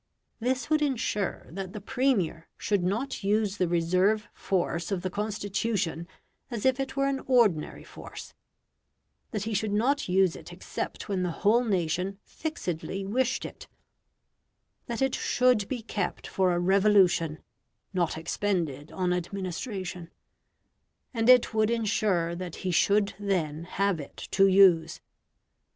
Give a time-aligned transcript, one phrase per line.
[0.39, 6.07] This would ensure that the Premier should not use the reserve force of the constitution
[6.49, 8.33] as if it were an ordinary force;
[9.29, 13.67] that he should not use it except when the whole nation fixedly wished it;
[14.87, 17.37] that it should be kept for a revolution,
[17.93, 20.09] not expended on administration;
[21.13, 24.99] and it would ensure that he should then have it to use.